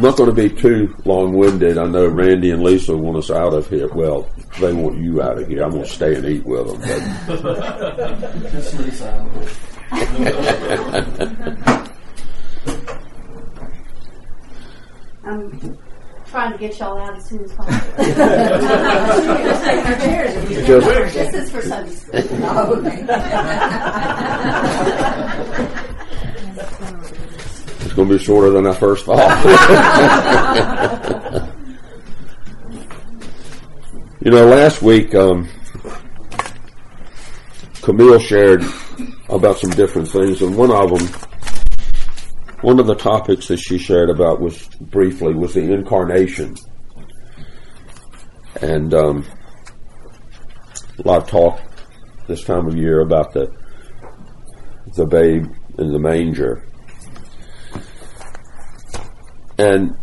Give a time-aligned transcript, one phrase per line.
[0.00, 1.76] I'm not going to be too long-winded.
[1.76, 3.86] I know Randy and Lisa want us out of here.
[3.88, 4.26] Well,
[4.58, 5.62] they want you out of here.
[5.62, 6.80] I'm going to stay and eat with them.
[8.50, 9.30] Just Lisa.
[15.22, 15.78] I'm
[16.26, 18.04] trying to get y'all out as soon as possible.
[21.12, 22.22] This is for Sunday school.
[28.00, 29.44] Going to be shorter than I first thought.
[34.22, 35.46] you know, last week, um,
[37.82, 38.64] Camille shared
[39.28, 41.06] about some different things, and one of them,
[42.62, 46.56] one of the topics that she shared about was briefly was the incarnation,
[48.62, 49.26] and um,
[50.98, 51.60] a lot of talk
[52.28, 53.54] this time of year about the
[54.96, 56.64] the babe in the manger.
[59.60, 59.94] And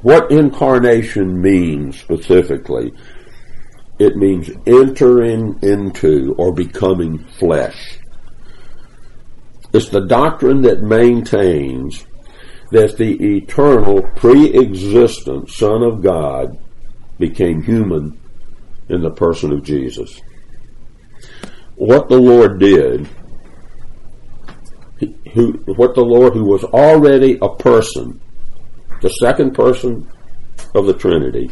[0.00, 2.94] what incarnation means specifically,
[3.98, 7.98] it means entering into or becoming flesh.
[9.74, 12.06] It's the doctrine that maintains
[12.70, 16.58] that the eternal, pre-existent Son of God
[17.18, 18.18] became human
[18.88, 20.18] in the person of Jesus.
[21.76, 23.06] What the Lord did
[25.32, 28.20] who, what the Lord, who was already a person,
[29.00, 30.10] the second person
[30.74, 31.50] of the Trinity,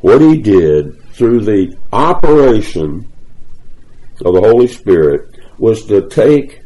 [0.00, 3.10] what he did through the operation
[4.24, 6.60] of the Holy Spirit was to take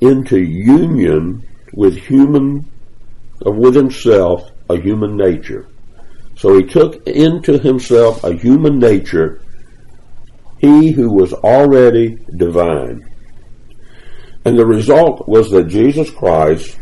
[0.00, 2.70] into union with human,
[3.44, 5.66] with himself, a human nature.
[6.36, 9.42] So he took into himself a human nature,
[10.58, 13.09] he who was already divine.
[14.44, 16.78] And the result was that Jesus Christ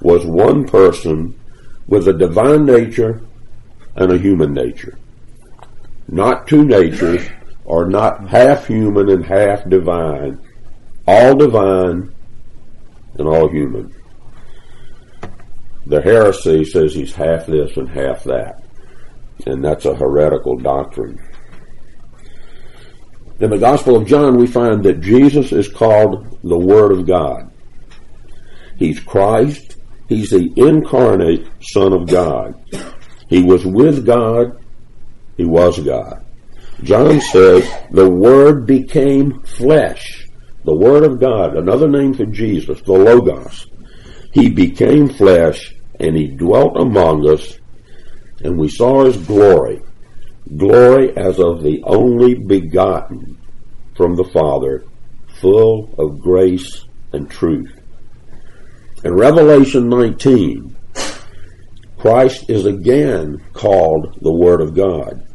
[0.00, 1.38] was one person
[1.86, 3.22] with a divine nature
[3.96, 4.98] and a human nature.
[6.08, 7.28] Not two natures,
[7.64, 10.40] or not half human and half divine.
[11.06, 12.12] All divine
[13.18, 13.94] and all human.
[15.86, 18.62] The heresy says he's half this and half that.
[19.46, 21.18] And that's a heretical doctrine.
[23.40, 27.50] In the Gospel of John, we find that Jesus is called the Word of God.
[28.76, 29.76] He's Christ.
[30.08, 32.54] He's the incarnate Son of God.
[33.28, 34.62] He was with God.
[35.38, 36.26] He was God.
[36.82, 40.26] John says the Word became flesh.
[40.64, 43.66] The Word of God, another name for Jesus, the Logos.
[44.34, 47.56] He became flesh and he dwelt among us
[48.42, 49.80] and we saw his glory
[50.56, 53.38] glory as of the only begotten
[53.96, 54.84] from the Father,
[55.40, 57.72] full of grace and truth.
[59.04, 60.76] In Revelation 19,
[61.98, 65.26] Christ is again called the Word of God.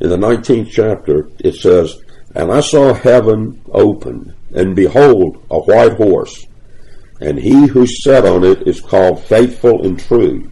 [0.00, 1.96] In the 19th chapter, it says,
[2.34, 6.46] And I saw heaven open, and behold, a white horse,
[7.20, 10.50] and he who sat on it is called faithful and true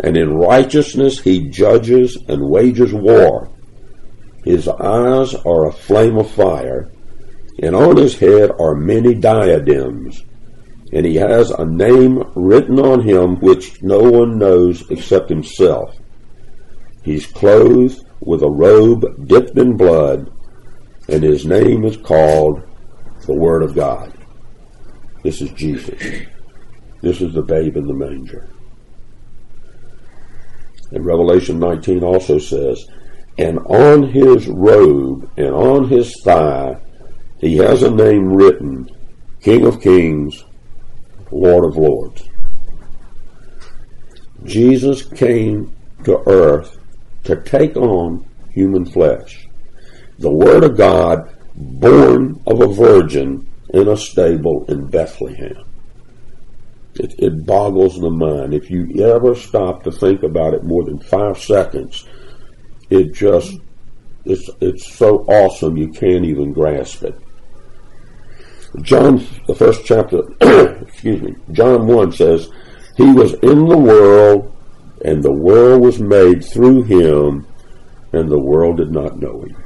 [0.00, 3.50] and in righteousness he judges and wages war.
[4.44, 6.90] His eyes are a flame of fire,
[7.60, 10.22] and on his head are many diadems,
[10.92, 15.96] and he has a name written on him which no one knows except himself.
[17.02, 20.30] He's clothed with a robe dipped in blood,
[21.08, 22.62] and his name is called
[23.26, 24.12] the Word of God.
[25.22, 26.00] This is Jesus.
[27.02, 28.48] This is the babe in the manger.
[30.90, 32.86] And Revelation 19 also says,
[33.36, 36.78] And on his robe and on his thigh
[37.38, 38.88] he has a name written,
[39.40, 40.44] King of Kings,
[41.30, 42.28] Lord of Lords.
[44.44, 46.78] Jesus came to earth
[47.24, 49.46] to take on human flesh.
[50.18, 55.67] The Word of God born of a virgin in a stable in Bethlehem.
[56.98, 58.54] It, it boggles the mind.
[58.54, 62.06] If you ever stop to think about it more than five seconds,
[62.90, 63.54] it just
[64.24, 67.14] it's it's so awesome you can't even grasp it.
[68.82, 70.22] John, the first chapter,
[70.82, 72.50] excuse me, John 1 says,
[72.96, 74.54] He was in the world,
[75.04, 77.46] and the world was made through him,
[78.12, 79.56] and the world did not know him.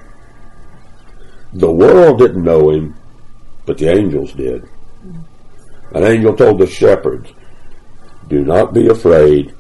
[1.55, 2.95] The world didn't know him,
[3.67, 4.69] but the angels did.
[5.95, 7.33] An angel told the shepherds,
[8.29, 9.55] Do not be afraid,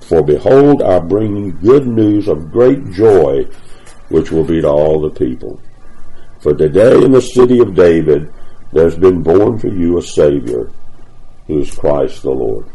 [0.00, 3.44] for behold, I bring you good news of great joy,
[4.08, 5.60] which will be to all the people.
[6.40, 8.32] For today in the city of David,
[8.72, 10.70] there's been born for you a Savior,
[11.46, 12.66] who is Christ the Lord.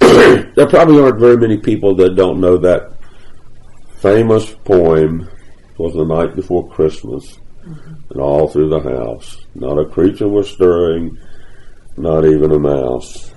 [0.00, 2.92] there probably aren't very many people that don't know that
[3.98, 5.28] famous poem
[5.78, 7.99] was the night before Christmas mm-hmm.
[8.10, 9.38] And all through the house.
[9.54, 11.16] Not a creature was stirring,
[11.96, 13.32] not even a mouse.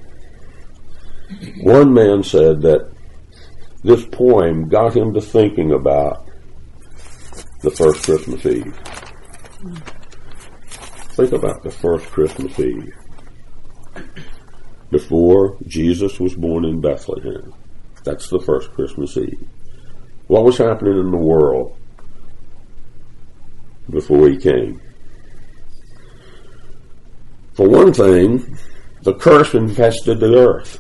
[1.61, 2.91] One man said that
[3.83, 6.27] this poem got him to thinking about
[7.61, 8.77] the first Christmas Eve.
[11.15, 12.93] Think about the first Christmas Eve.
[14.89, 17.53] Before Jesus was born in Bethlehem.
[18.03, 19.47] That's the first Christmas Eve.
[20.27, 21.77] What was happening in the world
[23.89, 24.81] before he came?
[27.56, 28.57] For one thing,
[29.03, 30.80] the curse infested the earth.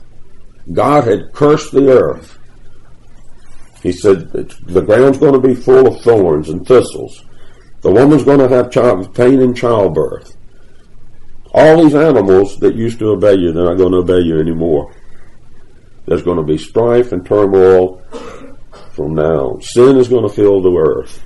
[0.71, 2.39] God had cursed the earth.
[3.81, 7.23] He said, the ground's going to be full of thorns and thistles.
[7.81, 10.37] The woman's going to have child, pain in childbirth.
[11.53, 14.95] All these animals that used to obey you, they're not going to obey you anymore.
[16.05, 18.01] There's going to be strife and turmoil
[18.93, 19.59] from now.
[19.59, 21.21] Sin is going to fill the earth.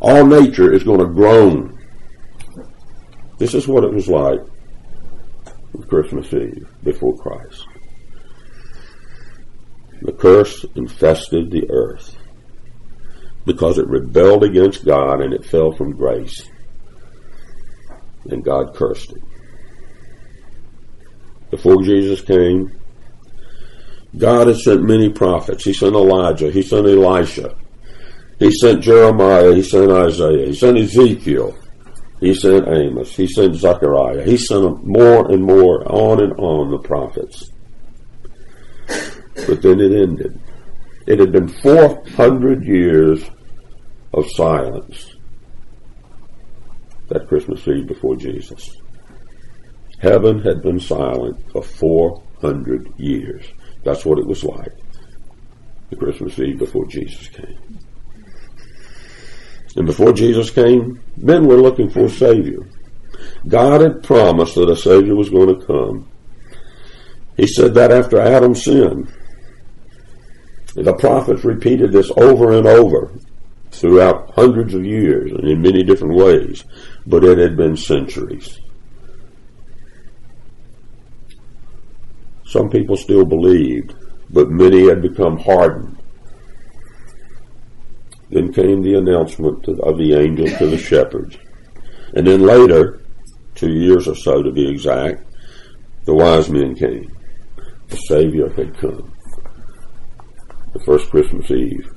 [0.00, 1.78] All nature is going to groan.
[3.38, 4.40] This is what it was like
[5.74, 7.66] on Christmas Eve before Christ.
[10.02, 12.16] The curse infested the earth
[13.44, 16.48] because it rebelled against God and it fell from grace.
[18.26, 19.22] And God cursed it.
[21.50, 22.78] Before Jesus came,
[24.16, 25.64] God had sent many prophets.
[25.64, 26.50] He sent Elijah.
[26.50, 27.56] He sent Elisha.
[28.40, 29.54] He sent Jeremiah.
[29.54, 30.46] He sent Isaiah.
[30.46, 31.56] He sent Ezekiel.
[32.20, 33.14] He sent Amos.
[33.14, 34.24] He sent Zechariah.
[34.24, 37.50] He sent more and more on and on the prophets.
[39.46, 40.40] But then it ended.
[41.06, 43.30] It had been 400 years
[44.12, 45.16] of silence
[47.08, 48.70] that Christmas Eve before Jesus.
[49.98, 53.44] Heaven had been silent for 400 years.
[53.84, 54.72] That's what it was like
[55.90, 57.79] the Christmas Eve before Jesus came.
[59.76, 62.66] And before Jesus came, men were looking for a Savior.
[63.46, 66.10] God had promised that a Savior was going to come.
[67.36, 69.12] He said that after Adam sinned.
[70.74, 73.12] The prophets repeated this over and over
[73.70, 76.64] throughout hundreds of years and in many different ways,
[77.06, 78.58] but it had been centuries.
[82.44, 83.94] Some people still believed,
[84.30, 85.99] but many had become hardened.
[88.30, 91.36] Then came the announcement of the angel to the shepherds.
[92.14, 93.02] And then later,
[93.54, 95.24] two years or so to be exact,
[96.04, 97.10] the wise men came.
[97.88, 99.12] The Savior had come.
[100.72, 101.88] The first Christmas Eve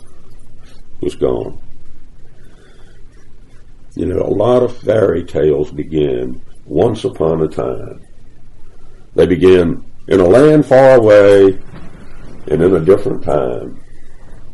[1.02, 1.62] was gone.
[3.96, 8.02] You know, a lot of fairy tales begin once upon a time.
[9.14, 11.60] They begin in a land far away
[12.48, 13.80] and in a different time.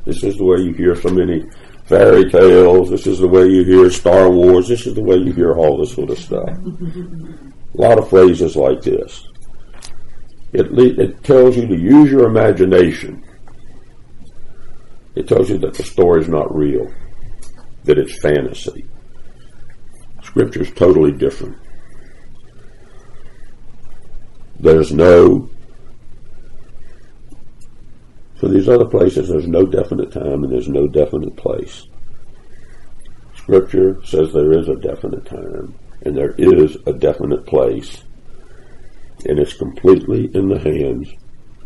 [0.06, 1.44] This is the way you hear so many
[1.90, 2.90] fairy tales.
[2.90, 4.68] This is the way you hear Star Wars.
[4.68, 6.48] This is the way you hear all this sort of stuff.
[6.58, 9.28] a lot of phrases like this.
[10.54, 13.24] It, it tells you to use your imagination.
[15.16, 16.88] It tells you that the story is not real,
[17.84, 18.86] that it's fantasy.
[20.24, 21.58] Scripture is totally different.
[24.60, 25.50] There's no,
[28.40, 31.86] for these other places, there's no definite time and there's no definite place.
[33.36, 38.04] Scripture says there is a definite time and there is a definite place,
[39.26, 41.10] and it's completely in the hands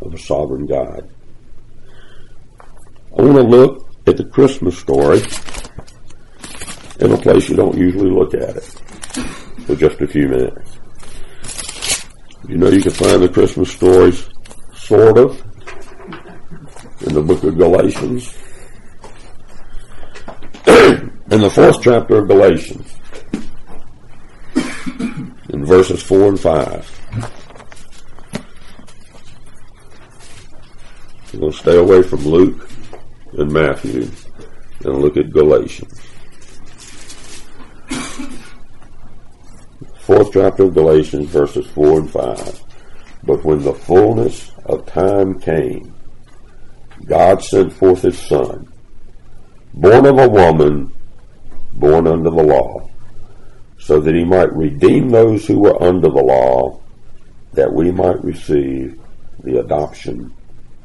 [0.01, 1.07] of a sovereign God.
[3.15, 5.21] I want to look at the Christmas story
[6.99, 8.63] in a place you don't usually look at it
[9.67, 10.79] for just a few minutes.
[12.47, 14.27] You know you can find the Christmas stories
[14.73, 15.52] sort of
[17.03, 18.35] in the book of Galatians.
[20.67, 22.95] in the fourth chapter of Galatians,
[25.49, 26.99] in verses 4 and 5.
[31.33, 32.69] We're going to stay away from Luke
[33.33, 34.09] and Matthew
[34.83, 35.99] and look at Galatians.
[39.99, 42.63] Fourth chapter of Galatians, verses 4 and 5.
[43.23, 45.92] But when the fullness of time came,
[47.05, 48.71] God sent forth his Son,
[49.73, 50.93] born of a woman,
[51.73, 52.89] born under the law,
[53.77, 56.81] so that he might redeem those who were under the law,
[57.53, 58.99] that we might receive
[59.43, 60.33] the adoption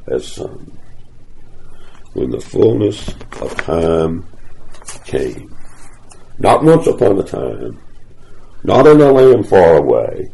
[0.07, 0.69] as sons.
[2.13, 3.07] When the fullness
[3.41, 4.25] of time
[5.05, 5.55] came.
[6.39, 7.79] Not once upon a time,
[8.63, 10.31] not in a land far away,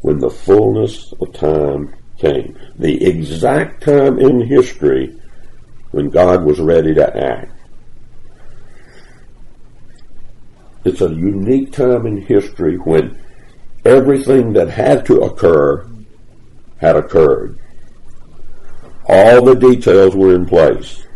[0.00, 2.58] when the fullness of time came.
[2.78, 5.14] The exact time in history
[5.90, 7.52] when God was ready to act.
[10.84, 13.18] It's a unique time in history when
[13.84, 15.88] everything that had to occur
[16.78, 17.58] had occurred.
[19.06, 21.06] All the details were in place.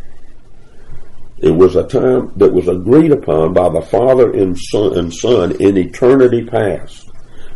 [1.39, 5.53] It was a time that was agreed upon by the Father and Son, and Son
[5.61, 7.11] in eternity past,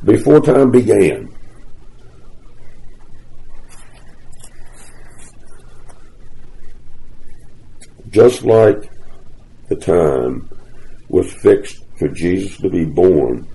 [0.04, 1.28] before time began.
[8.12, 8.90] Just like
[9.68, 10.48] the time
[11.08, 13.48] was fixed for Jesus to be born,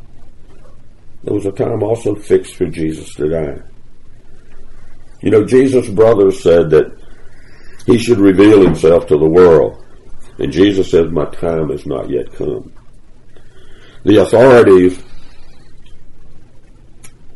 [1.24, 3.62] there was a time also fixed for Jesus to die.
[5.22, 6.92] You know, Jesus' brothers said that
[7.86, 9.84] he should reveal himself to the world.
[10.40, 12.74] And Jesus says, My time has not yet come.
[14.04, 15.04] The authorities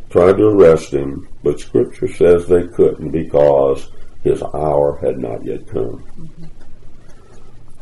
[0.10, 3.92] tried to arrest him, but Scripture says they couldn't because
[4.24, 6.04] his hour had not yet come.
[6.18, 6.61] Mm-hmm.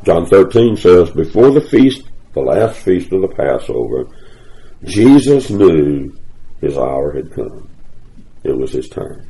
[0.03, 4.07] John 13 says, Before the feast, the last feast of the Passover,
[4.83, 6.15] Jesus knew
[6.61, 7.69] his hour had come.
[8.43, 9.27] It was his time.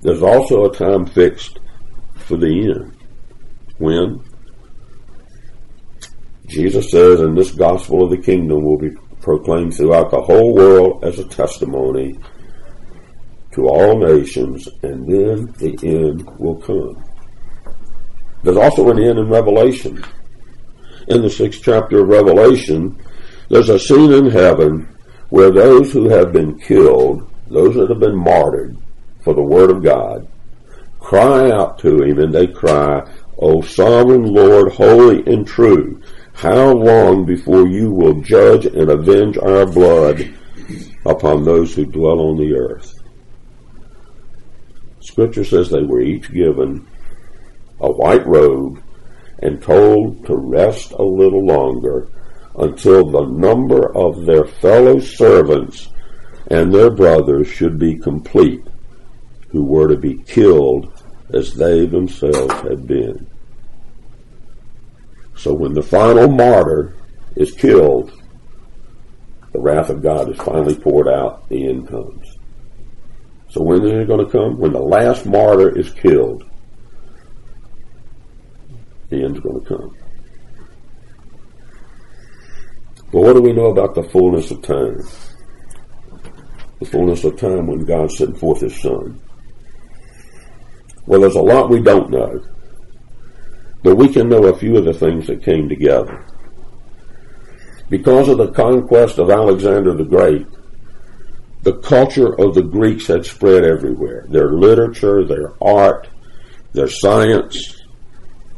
[0.00, 1.60] There's also a time fixed
[2.16, 2.96] for the end.
[3.78, 4.24] When?
[6.48, 11.04] Jesus says, and this gospel of the kingdom will be proclaimed throughout the whole world
[11.04, 12.18] as a testimony
[13.52, 17.11] to all nations, and then the end will come.
[18.42, 20.04] There's also an end in Revelation.
[21.08, 22.98] In the sixth chapter of Revelation,
[23.48, 24.88] there's a scene in heaven
[25.30, 28.76] where those who have been killed, those that have been martyred
[29.22, 30.28] for the word of God,
[31.00, 33.08] cry out to him and they cry,
[33.38, 39.66] O sovereign Lord, holy and true, how long before you will judge and avenge our
[39.66, 40.34] blood
[41.04, 42.94] upon those who dwell on the earth?
[45.00, 46.86] Scripture says they were each given
[47.82, 48.82] a white robe
[49.40, 52.08] and told to rest a little longer
[52.56, 55.88] until the number of their fellow servants
[56.48, 58.62] and their brothers should be complete,
[59.48, 60.92] who were to be killed
[61.32, 63.26] as they themselves had been.
[65.34, 66.94] So when the final martyr
[67.36, 68.12] is killed,
[69.52, 72.36] the wrath of God is finally poured out, the end comes.
[73.48, 74.58] So when is it going to come?
[74.58, 76.44] When the last martyr is killed,
[79.12, 79.96] the end's going to come.
[83.12, 84.98] But what do we know about the fullness of time?
[86.80, 89.20] The fullness of time when God sent forth His Son.
[91.06, 92.42] Well, there's a lot we don't know.
[93.82, 96.24] But we can know a few of the things that came together.
[97.90, 100.46] Because of the conquest of Alexander the Great,
[101.62, 104.26] the culture of the Greeks had spread everywhere.
[104.30, 106.08] Their literature, their art,
[106.72, 107.81] their science,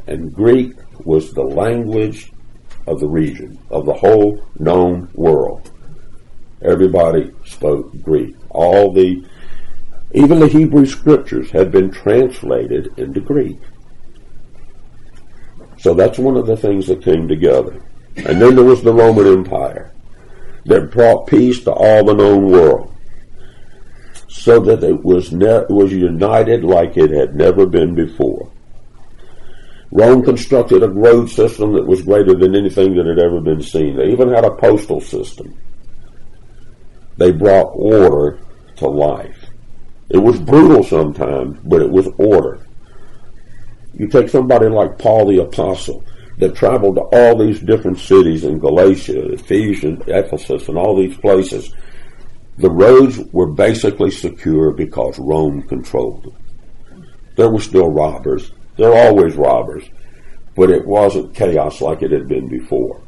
[0.07, 2.31] and Greek was the language
[2.87, 5.71] of the region, of the whole known world.
[6.61, 8.35] Everybody spoke Greek.
[8.49, 9.25] All the,
[10.13, 13.59] even the Hebrew scriptures had been translated into Greek.
[15.77, 17.81] So that's one of the things that came together.
[18.17, 19.91] And then there was the Roman Empire
[20.65, 22.91] that brought peace to all the known world.
[24.27, 28.51] So that it was, ne- was united like it had never been before.
[29.95, 33.95] Rome constructed a road system that was greater than anything that had ever been seen.
[33.95, 35.57] They even had a postal system.
[37.15, 38.41] They brought order
[38.75, 39.45] to life.
[40.09, 42.67] It was brutal sometimes, but it was order.
[43.93, 46.03] You take somebody like Paul the Apostle
[46.39, 51.73] that traveled to all these different cities in Galatia, Ephesians, Ephesus, and all these places.
[52.57, 57.05] The roads were basically secure because Rome controlled them.
[57.37, 58.51] There were still robbers.
[58.77, 59.83] There are always robbers,
[60.55, 63.01] but it wasn't chaos like it had been before.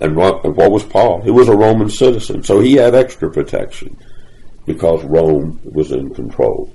[0.00, 1.22] And what was Paul?
[1.22, 3.96] He was a Roman citizen, so he had extra protection
[4.66, 6.72] because Rome was in control.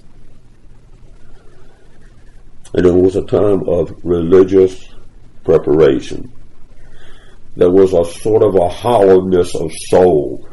[2.73, 4.93] And it was a time of religious
[5.43, 6.31] preparation.
[7.55, 10.47] There was a sort of a hollowness of soul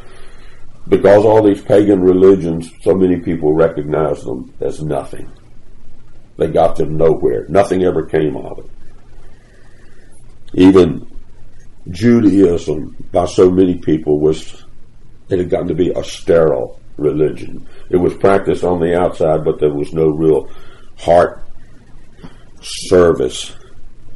[0.89, 5.31] because all these pagan religions, so many people recognize them as nothing.
[6.37, 7.47] They got them nowhere.
[7.49, 8.71] Nothing ever came of it.
[10.55, 11.07] Even
[11.91, 14.65] Judaism, by so many people, was
[15.29, 17.69] it had gotten to be a sterile religion.
[17.91, 20.51] It was practiced on the outside, but there was no real
[20.99, 21.45] heart
[22.61, 23.55] service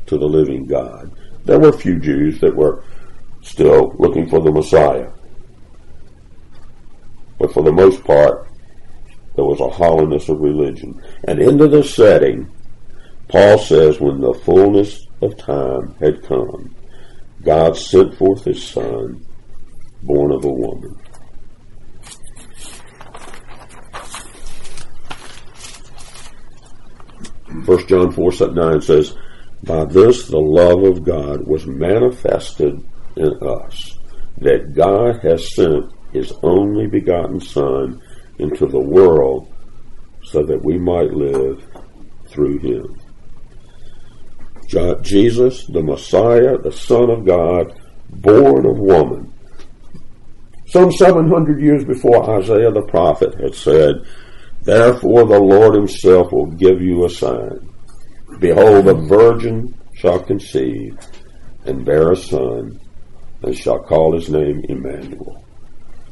[0.07, 1.11] to the living God.
[1.45, 2.85] There were a few Jews that were
[3.43, 5.11] still looking for the Messiah.
[7.39, 8.49] But for the most part,
[9.37, 11.01] there was a hollowness of religion.
[11.25, 12.51] And into this setting,
[13.29, 16.75] Paul says, when the fullness of time had come,
[17.43, 19.25] God sent forth his son,
[20.03, 20.97] born of a woman.
[27.65, 29.17] First John 4 9 says,
[29.65, 32.83] By this the love of God was manifested
[33.17, 33.99] in us,
[34.39, 38.01] that God has sent his only begotten Son
[38.39, 39.53] into the world
[40.23, 41.65] so that we might live
[42.29, 43.01] through him.
[45.03, 49.33] Jesus, the Messiah, the Son of God, born of woman.
[50.67, 54.05] Some 700 years before Isaiah the prophet had said,
[54.63, 57.73] Therefore the Lord himself will give you a sign.
[58.41, 60.99] Behold, a virgin shall conceive
[61.65, 62.79] and bear a son,
[63.43, 65.46] and shall call his name Emmanuel.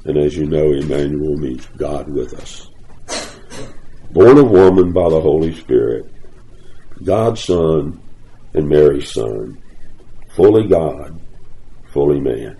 [0.04, 2.70] And as you know, Emmanuel means God with us.
[4.10, 6.10] Born of woman by the Holy Spirit,
[7.02, 8.00] God's Son
[8.52, 9.60] and Mary's Son,
[10.30, 11.20] fully God,
[11.92, 12.56] fully man.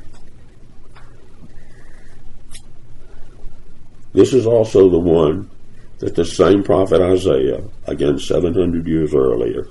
[4.12, 5.50] This is also the one
[5.98, 9.66] that the same prophet Isaiah, again 700 years earlier,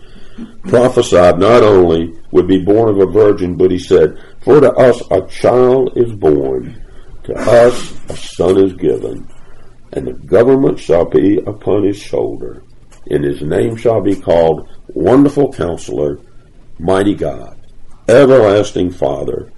[0.63, 5.01] prophesied not only would be born of a virgin, but he said, For to us
[5.12, 6.83] a child is born,
[7.24, 9.27] to us a son is given,
[9.94, 12.63] and the government shall be upon his shoulder,
[13.10, 16.20] and his name shall be called Wonderful Counselor,
[16.80, 17.60] Mighty God,
[18.08, 19.51] Everlasting Father,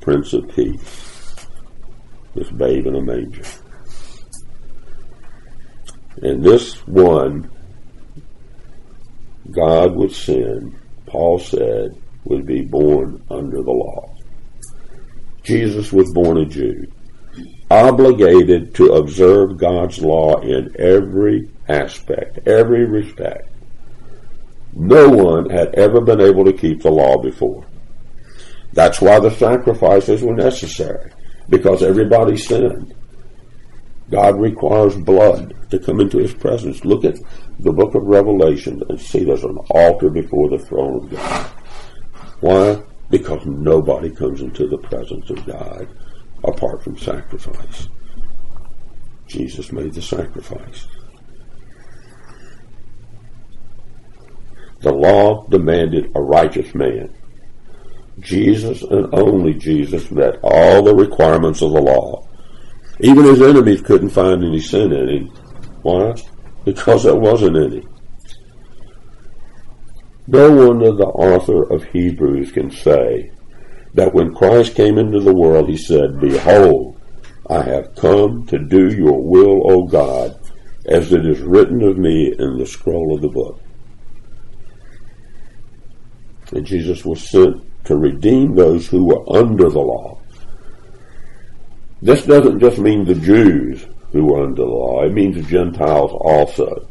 [0.00, 1.46] Prince of Peace.
[2.34, 3.44] This babe in a manger.
[6.22, 7.50] And this one
[9.50, 14.14] God would send, Paul said, would be born under the law.
[15.42, 16.86] Jesus was born a Jew,
[17.70, 23.48] obligated to observe God's law in every aspect, every respect.
[24.74, 27.66] No one had ever been able to keep the law before.
[28.72, 31.10] That's why the sacrifices were necessary,
[31.48, 32.94] because everybody sinned.
[34.10, 36.84] God requires blood to come into his presence.
[36.84, 37.18] Look at
[37.58, 41.46] the book of Revelation and see there's an altar before the throne of God.
[42.40, 42.82] Why?
[43.10, 45.88] Because nobody comes into the presence of God
[46.48, 47.88] apart from sacrifice.
[49.26, 50.86] Jesus made the sacrifice.
[54.80, 57.14] The law demanded a righteous man.
[58.20, 62.26] Jesus and only Jesus met all the requirements of the law.
[63.00, 65.26] Even his enemies couldn't find any sin in him.
[65.82, 66.14] Why?
[66.64, 67.86] Because there wasn't any.
[70.26, 73.30] No wonder the author of Hebrews can say
[73.98, 77.00] that when Christ came into the world, he said, Behold,
[77.50, 80.38] I have come to do your will, O God,
[80.86, 83.60] as it is written of me in the scroll of the book.
[86.52, 90.20] And Jesus was sent to redeem those who were under the law.
[92.00, 96.12] This doesn't just mean the Jews who were under the law, it means the Gentiles
[96.12, 96.88] also.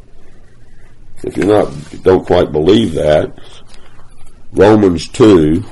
[1.23, 3.33] If you're not, don't quite believe that,
[4.51, 5.63] Romans 2,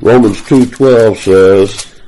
[0.00, 2.00] Romans 2.12 says,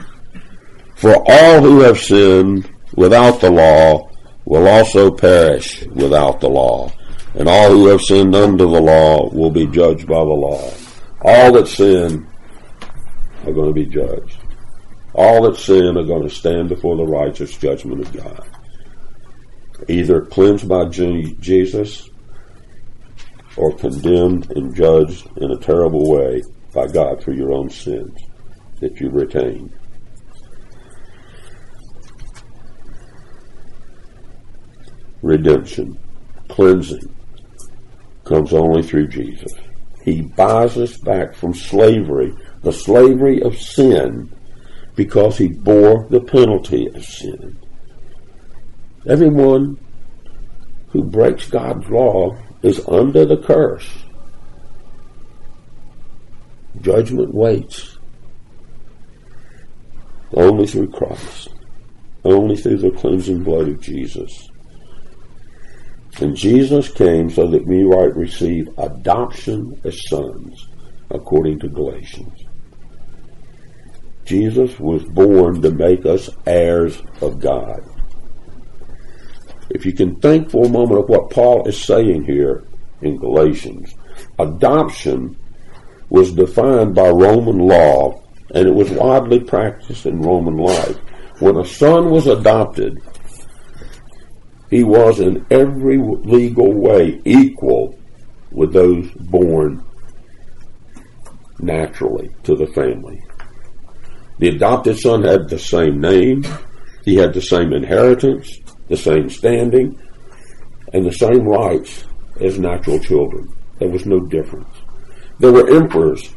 [0.94, 4.08] For all who have sinned without the law
[4.44, 6.92] will also perish without the law.
[7.34, 10.72] And all who have sinned under the law will be judged by the law.
[11.22, 12.28] All that sin
[13.44, 14.38] are going to be judged.
[15.12, 18.48] All that sin are going to stand before the righteous judgment of God.
[19.88, 22.08] Either cleansed by Jesus
[23.56, 28.18] or condemned and judged in a terrible way by God for your own sins
[28.80, 29.72] that you retain.
[35.22, 35.98] Redemption,
[36.48, 37.14] cleansing,
[38.24, 39.52] comes only through Jesus.
[40.04, 44.34] He buys us back from slavery, the slavery of sin,
[44.94, 47.58] because he bore the penalty of sin.
[49.06, 49.78] Everyone
[50.88, 53.88] who breaks God's law is under the curse.
[56.80, 57.98] Judgment waits.
[60.32, 61.48] Only through Christ.
[62.24, 64.48] Only through the cleansing blood of Jesus.
[66.20, 70.68] And Jesus came so that we might receive adoption as sons,
[71.10, 72.44] according to Galatians.
[74.24, 77.80] Jesus was born to make us heirs of God.
[79.70, 82.64] If you can think for a moment of what Paul is saying here
[83.02, 83.94] in Galatians,
[84.38, 85.36] adoption
[86.10, 88.22] was defined by Roman law
[88.54, 90.96] and it was widely practiced in Roman life.
[91.38, 93.00] When a son was adopted,
[94.68, 97.98] he was in every legal way equal
[98.50, 99.84] with those born
[101.60, 103.22] naturally to the family.
[104.38, 106.44] The adopted son had the same name,
[107.04, 110.00] he had the same inheritance, the same standing,
[110.92, 112.04] and the same rights
[112.40, 113.46] as natural children.
[113.78, 114.79] There was no difference.
[115.40, 116.34] There were emperors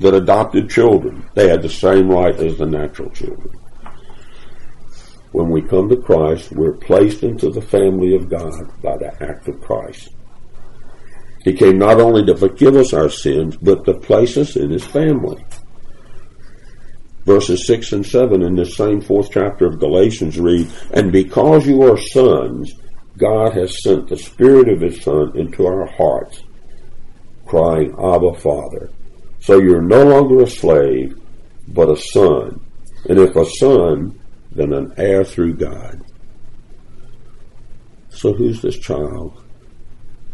[0.00, 1.28] that adopted children.
[1.34, 3.58] They had the same right as the natural children.
[5.32, 8.52] When we come to Christ, we're placed into the family of God
[8.82, 10.10] by the act of Christ.
[11.42, 14.84] He came not only to forgive us our sins, but to place us in his
[14.84, 15.42] family.
[17.24, 21.82] Verses 6 and 7 in this same fourth chapter of Galatians read, And because you
[21.82, 22.74] are sons,
[23.16, 26.43] God has sent the Spirit of His Son into our hearts,
[27.46, 28.90] crying, Abba, Father.
[29.40, 31.14] So you're no longer a slave,
[31.68, 32.60] but a son.
[33.08, 34.18] And if a son,
[34.52, 36.02] then an heir through God.
[38.08, 39.42] So who's this child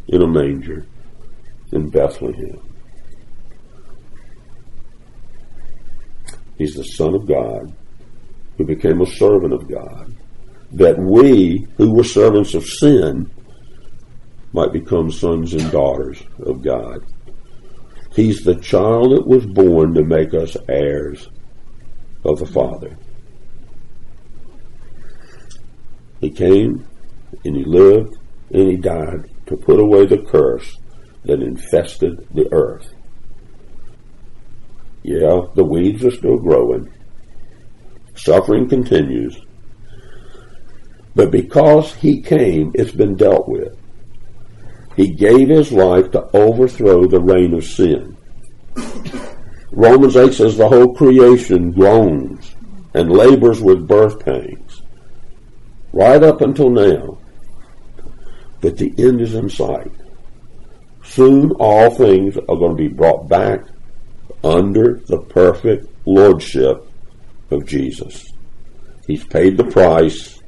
[0.09, 0.87] in a manger
[1.73, 2.61] in Bethlehem?
[6.59, 7.75] He's the Son of God
[8.59, 10.15] who became a servant of God,
[10.73, 13.31] that we, who were servants of sin,
[14.53, 17.05] might become sons and daughters of God.
[18.15, 21.29] He's the child that was born to make us heirs
[22.25, 22.97] of the Father.
[26.21, 26.87] He came
[27.45, 28.17] and he lived
[28.53, 30.77] and he died to put away the curse
[31.25, 32.93] that infested the earth.
[35.03, 36.93] Yeah, the weeds are still growing.
[38.15, 39.41] Suffering continues.
[41.15, 43.80] But because he came, it's been dealt with.
[45.01, 48.19] He gave his life to overthrow the reign of sin.
[49.73, 52.55] Romans 8 says the whole creation groans
[52.93, 54.83] and labors with birth pains.
[55.95, 57.17] Right up until now.
[58.61, 59.91] But the end is in sight.
[61.03, 63.65] Soon all things are going to be brought back
[64.45, 66.87] under the perfect lordship
[67.51, 68.35] of Jesus.
[69.07, 70.40] He's paid the price.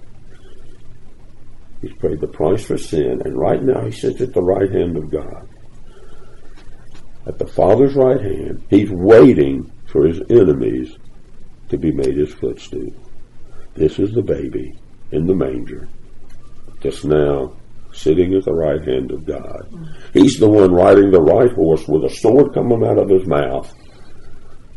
[1.83, 4.97] He's paid the price for sin, and right now he sits at the right hand
[4.97, 5.49] of God.
[7.27, 10.97] At the Father's right hand, he's waiting for his enemies
[11.69, 12.93] to be made his footstool.
[13.75, 14.75] This is the baby
[15.11, 15.89] in the manger,
[16.81, 17.55] just now
[17.93, 19.69] sitting at the right hand of God.
[20.15, 23.71] He's the one riding the right horse with a sword coming out of his mouth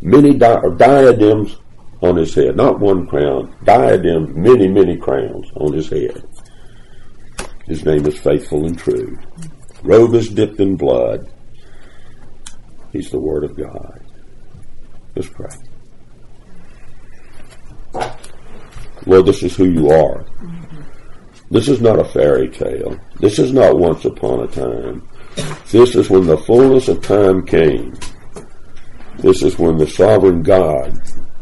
[0.01, 1.57] many di- diadems
[2.01, 6.23] on his head, not one crown, diadems, many, many crowns on his head.
[7.65, 9.17] His name is faithful and true.
[9.83, 11.31] Robe is dipped in blood.
[12.91, 14.01] He's the Word of God.
[15.15, 15.49] Let's pray.
[19.05, 20.25] Lord, this is who you are.
[21.51, 22.99] This is not a fairy tale.
[23.19, 25.07] This is not once upon a time.
[25.71, 27.93] This is when the fullness of time came
[29.25, 30.99] this is when the sovereign God,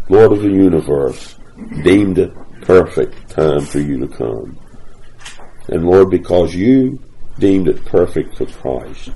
[0.07, 1.35] Lord of the universe,
[1.83, 4.57] deemed it perfect time for you to come.
[5.69, 6.99] And Lord, because you
[7.39, 9.11] deemed it perfect for Christ,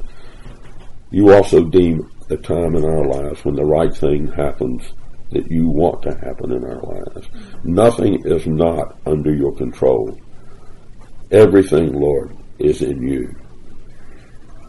[1.11, 4.83] you also deem the time in our lives when the right thing happens
[5.31, 7.27] that you want to happen in our lives.
[7.63, 10.17] Nothing is not under your control.
[11.31, 13.35] Everything, Lord, is in you.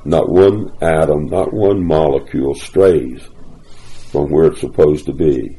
[0.05, 3.23] Not one atom, not one molecule strays
[4.11, 5.59] from where it's supposed to be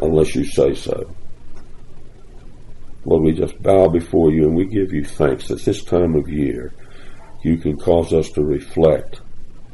[0.00, 1.14] unless you say so.
[3.04, 6.28] Lord, we just bow before you and we give you thanks that this time of
[6.28, 6.72] year
[7.42, 9.20] you can cause us to reflect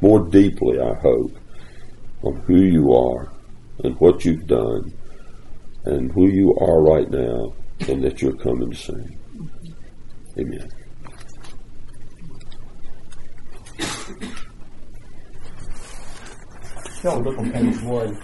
[0.01, 1.37] more deeply, I hope,
[2.23, 3.31] on who you are
[3.83, 4.93] and what you've done
[5.85, 7.53] and who you are right now
[7.87, 9.17] and that you're coming soon.
[10.37, 10.69] Amen.
[17.03, 18.19] Y'all look on page one.